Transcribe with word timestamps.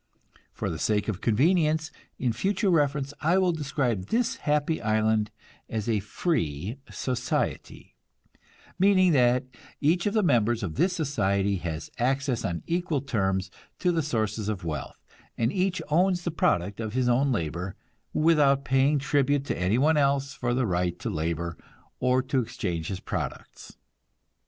For 0.51 0.71
the 0.71 0.79
sake 0.79 1.07
of 1.07 1.21
convenience 1.21 1.91
in 2.17 2.33
future 2.33 2.71
reference, 2.71 3.13
I 3.21 3.37
will 3.37 3.51
describe 3.51 4.07
this 4.07 4.37
happy 4.37 4.81
island 4.81 5.29
as 5.69 5.87
a 5.87 5.99
"free" 5.99 6.79
society; 6.89 7.95
meaning 8.79 9.11
that 9.11 9.45
each 9.79 10.07
of 10.07 10.15
the 10.15 10.23
members 10.23 10.63
of 10.63 10.73
this 10.73 10.91
society 10.93 11.57
has 11.57 11.91
access 11.99 12.43
on 12.43 12.63
equal 12.65 13.01
terms 13.01 13.51
to 13.77 13.91
the 13.91 14.01
sources 14.01 14.49
of 14.49 14.65
wealth, 14.65 14.97
and 15.37 15.53
each 15.53 15.83
owns 15.89 16.23
the 16.23 16.31
product 16.31 16.79
of 16.79 16.93
his 16.93 17.07
own 17.07 17.31
labor, 17.31 17.75
without 18.11 18.65
paying 18.65 18.97
tribute 18.97 19.45
to 19.45 19.55
any 19.59 19.77
one 19.77 19.97
else 19.97 20.33
for 20.33 20.55
the 20.55 20.65
right 20.65 20.97
to 20.97 21.11
labor, 21.11 21.55
or 21.99 22.23
to 22.23 22.39
exchange 22.39 22.87
his 22.87 22.99
products. 22.99 23.77